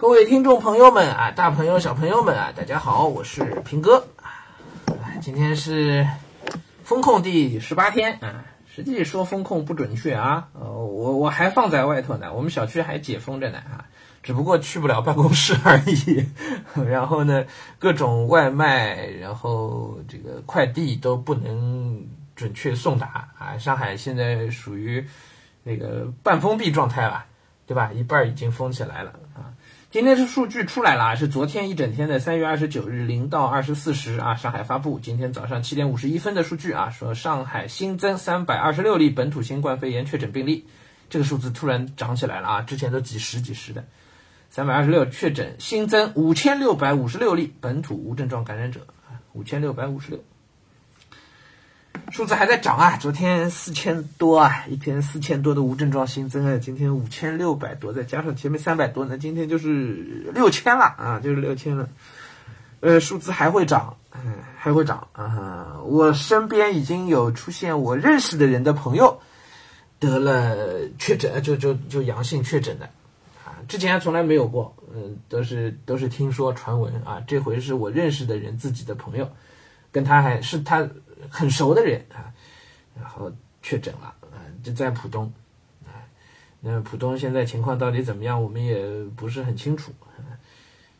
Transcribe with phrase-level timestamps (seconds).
[0.00, 4.48] 各位听众朋友们啊，大朋友小朋友们啊，大家好，我是平哥啊。
[5.20, 6.08] 今天是
[6.82, 13.84] 风控第十八天啊，实际说风控不准确啊，呃，我我还放在外头呢，我们小区还解封着呢啊，
[14.22, 16.26] 只不过去不了办公室而已。
[16.88, 17.44] 然后呢，
[17.78, 23.58] 各种外卖，然后这个快递都不能准确送达啊。
[23.58, 25.06] 上海现在属于
[25.62, 27.26] 那个半封闭状态了，
[27.66, 27.92] 对吧？
[27.92, 29.52] 一半已经封起来了啊。
[29.90, 35.00] 今天是数据出来了，是昨天一整天的三月二十九日零到二十四时啊，上海发布。
[35.00, 40.64] 今天早上七点五十一分的数据啊，说上海新增三百二十六例本土新冠肺炎确诊病例，
[41.08, 43.84] 这个数字突然涨起来了啊，之前都几十几十的，
[44.48, 48.86] 三百二十六确诊新增五千六百五十六例本土无症状感染者，
[49.32, 50.22] 五千六百五十六。
[52.10, 52.96] 数字还在涨啊！
[52.96, 61.88] 昨天四千多啊，一天四千多的无症状新增啊，今天五千六百多，再加上前面三百多，那今天就是六千了啊，就是六千了。
[62.80, 65.78] 呃，数字还会涨，嗯，还会涨啊！
[65.84, 69.20] 我身边已经有出现我认识的人的朋友
[69.98, 72.86] 得了确诊，就就就阳性确诊的
[73.44, 79.28] 啊，之前从来没有过，嗯，都是都是听说传闻啊，这回是我认识的人自己的朋友，
[79.92, 80.88] 跟他还是他。
[81.28, 82.32] 很熟的人啊，
[82.98, 83.30] 然后
[83.62, 85.32] 确诊了啊，就在浦东
[85.84, 85.98] 啊。
[86.60, 89.92] 那浦东现在情况到底怎么样，我们也不是很清楚。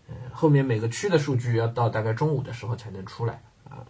[0.08, 3.84] 嗯，后面每个区的数据要到大概中午的时候才能出来啊。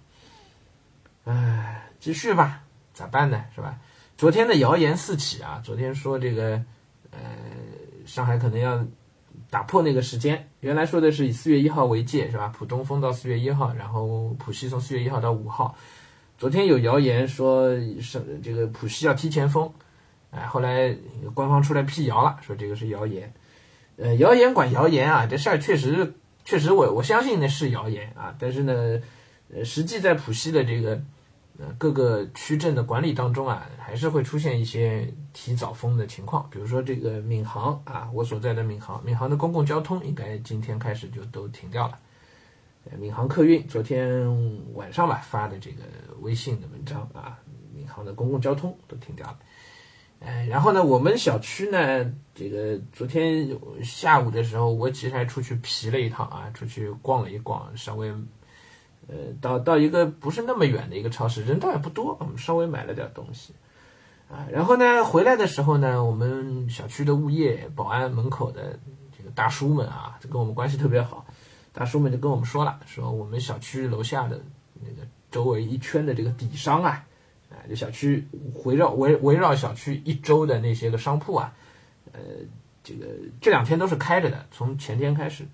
[1.25, 3.45] 唉，继续吧，咋办呢？
[3.55, 3.79] 是吧？
[4.17, 6.63] 昨天的谣言四起啊，昨天说这个
[7.11, 7.21] 呃，
[8.05, 8.85] 上海可能要
[9.49, 12.49] 打破那个时间，原来说的是以四月一号为界，是吧？
[12.49, 15.75] 浦东封到四月一号，然后浦西从四月一号到五号。
[16.41, 17.69] 昨天有谣言说
[18.01, 19.71] 是这个浦西要提前封，
[20.31, 20.97] 哎，后来
[21.35, 23.31] 官方出来辟谣了，说这个是谣言。
[23.99, 28.73] 呃，谣言管谣言啊，这事儿确实确实我我相信那是谣言啊，但是呢，
[29.55, 30.99] 呃，实际在浦西的这个
[31.59, 41.99] 呃各个区镇的管理当中啊，还是会出现一些提早封的情况，比如说这个闵行啊，我所在的闵行，闵行的公共交通应该今天开始就都停掉了。
[42.99, 45.83] 闵行客运昨天晚上吧发的这个
[46.21, 47.39] 微信的文章啊，
[47.75, 49.39] 闵行的公共交通都停掉了。
[50.21, 58.11] 哎，然后呢，我们小区呢，这个昨天下午的时候，我其实还出去皮了一趟啊，出去逛了一逛，稍微
[59.09, 63.55] 呃到到一个不是那么远的一个超市，人倒也不多，我们稍微买了点东西
[64.31, 64.47] 啊。
[64.51, 68.79] 然后呢，回来的时候呢，我们小区的物业、保安门口的
[69.17, 71.27] 这个大叔们啊，这跟我们关系特别好。
[71.73, 74.43] 大叔们就跟我们说了，说我们小区楼下的
[74.75, 77.07] 那个周围一圈的这个底商啊，
[77.49, 78.27] 啊，这小区
[78.65, 81.55] 围绕围围绕小区一周的那些个商铺啊，
[82.13, 82.21] 呃，
[82.83, 83.07] 这个
[83.41, 85.47] 这两天都是开着的，从前天开始，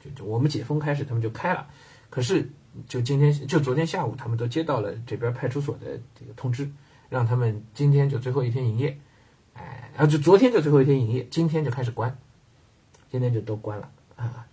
[0.00, 1.66] 就就我们解封开始，他们就开了。
[2.08, 2.48] 可是
[2.86, 6.70] 就今天就昨天下午，他们都接到了这边派出所的这个通知，
[7.08, 8.96] 让他们今天就最后一天营业，
[9.54, 12.16] 哎，然后就昨天就最后一天营业，今天就开始关，
[13.10, 14.46] 今天就都关了啊。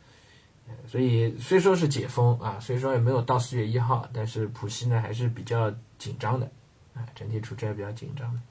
[0.87, 6.49] 所以虽说是解封啊，虽说也没有到四月一号，但是浦西呢还是比较紧张的，
[6.93, 8.41] 啊，整体处在比较紧张的，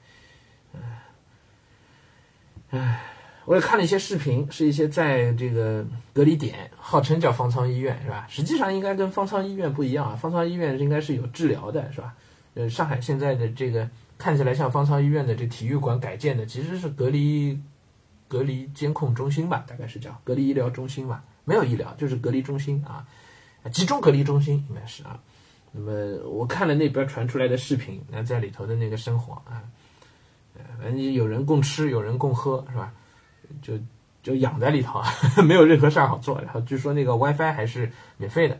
[2.71, 3.01] 唉，
[3.45, 8.25] 我也看了一些视频，是一些在这个隔离点，号称叫方舱医院是吧？
[8.29, 12.15] 实际上应该跟方舱医院不一样啊，方舱医院应该是有治疗的是吧？
[12.53, 17.59] 呃，上海现在的这个看起来像方舱医院的这体育馆改建的，其实是隔离
[18.27, 21.23] 隔离监控中心吧，大概是叫隔离医疗中心吧。
[21.51, 23.05] 没有医疗，就是隔离中心啊，
[23.73, 25.19] 集中隔离中心应该是啊。
[25.73, 25.91] 那么
[26.23, 29.61] 我看了那边传出来的视频，那在里头的那个生活啊，
[30.79, 32.93] 反正有人共吃，有人共喝，是吧？
[33.61, 33.73] 就
[34.23, 35.03] 就养在里头，
[35.43, 36.39] 没有任何事儿好做。
[36.41, 38.57] 然后据说那个 WiFi 还是免费的，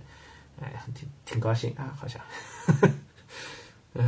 [0.62, 2.22] 哎，挺挺高兴啊，好像。
[3.96, 4.04] 哎，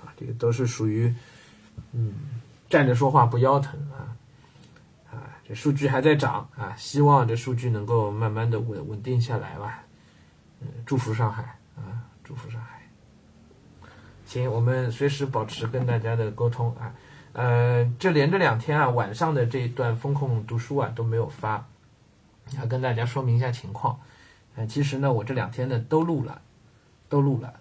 [0.00, 1.14] 啊，这个都是属于
[1.92, 2.14] 嗯，
[2.70, 4.16] 站着说话不腰疼啊。
[5.54, 9.84] 数据还在涨啊，希望这数据能够慢慢的稳稳定下来吧。
[10.60, 11.42] 嗯，祝福上海
[11.76, 12.80] 啊，祝福上海。
[14.24, 16.94] 行，我们随时保持跟大家的沟通啊。
[17.32, 21.66] 呃，这连着两天啊，晚上的这一段风控读书啊都没有发，
[22.56, 23.98] 要跟大家说明一下情况。
[24.54, 26.40] 呃，其实呢，我这两天呢都录了，
[27.08, 27.54] 都录了。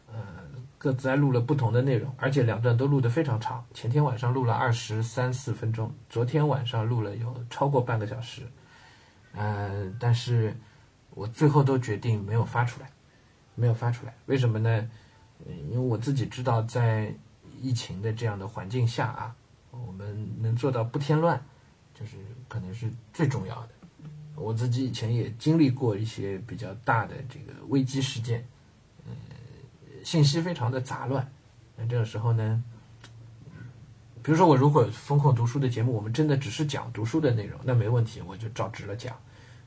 [0.81, 3.63] 各自还录了不同的内容，而且两段都录得非常长。
[3.71, 8.41] 前天晚上录了二十三四分钟，昨天晚上录了有超过半个小时。
[9.33, 10.57] 嗯，但是
[11.11, 12.89] 我最后都决定没有发出来，
[13.53, 14.15] 没有发出来。
[14.25, 14.89] 为什么呢？
[15.69, 17.13] 因为我自己知道，在
[17.61, 19.35] 疫情的这样的环境下啊，
[19.69, 21.39] 我们能做到不添乱，
[21.93, 22.17] 就是
[22.47, 23.69] 可能是最重要的。
[24.35, 28.43] 我自己以前也经历过一些比较大的这个危机事件，
[29.05, 29.13] 嗯，
[30.03, 31.31] 信息非常的杂乱。
[31.75, 32.63] 那这个时候呢，
[34.21, 39.15] 比如说我如果风控读书的节目，我们真的只是讲读书的内容，那没问题，我就照直了讲。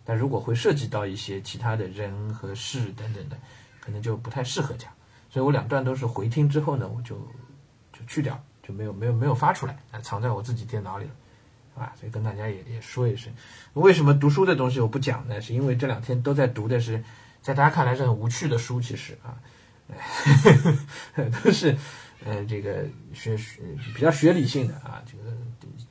[0.04, 3.38] 但如果会涉及到一些其他的人和事等等的，
[3.81, 4.90] 可能就不太适合讲。
[5.31, 7.16] 所以我两段都是回听之后呢，我就
[7.92, 11.10] 就去掉，就没有没有没有发出来，啊，藏在我自己电脑里了。
[11.75, 13.32] 啊，所以跟大家也也说一声，
[13.72, 15.40] 为什么读书的东西我不讲呢？
[15.40, 17.02] 是因为这两天都在读的是，
[17.42, 19.34] 在大家看来是很无趣的书，其实啊，
[21.44, 21.76] 都是
[22.25, 23.60] 呃这个学学
[23.94, 25.36] 比较学理性的啊，这个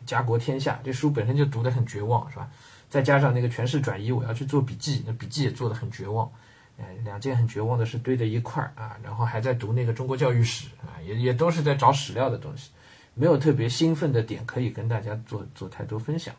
[0.06, 2.50] 家国天下这书本身就读得很绝望，是吧？
[2.90, 6.32] 再加上那个权势转移，我要去做笔记，那笔记也做得很绝望，
[6.78, 12.70] 呃，两件很绝望的事堆在一块儿啊，然后还在读那个中国教育史啊，也也都是在找史料的东西。
[13.16, 16.34] 没有特别兴奋的点可以跟大家做做太多分享，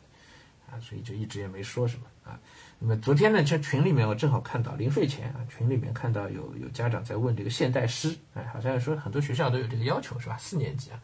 [0.81, 2.38] 所以就一直也没说什么啊。
[2.79, 10.37] 那么昨天呢，在群里面我正好看到临睡前啊，群里面看到有有家长在问这个现代诗，哎，好像说很多学校都有这个要求是吧？
[10.38, 11.00] 四年级啊，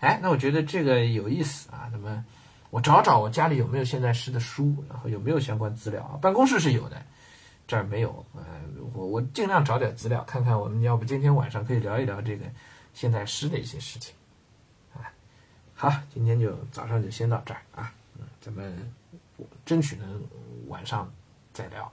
[0.00, 1.88] 哎，那我觉得这个有意思啊。
[1.90, 2.24] 那么
[2.70, 6.18] 我找找我家里有没有现代诗的书，然后有没有相关资料啊？
[6.20, 7.02] 办公室是有的，
[7.66, 8.24] 这儿没有。
[8.34, 8.42] 呃，
[8.92, 12.44] 我我尽量找点资料，看看我们要不今天晚上可以聊一聊这个
[12.94, 14.14] 现代诗的一些事情。
[15.80, 17.94] 好，今天就早上就先到这儿啊，
[18.40, 18.74] 咱们
[19.64, 20.24] 争取能
[20.68, 21.10] 晚上
[21.52, 21.90] 再聊。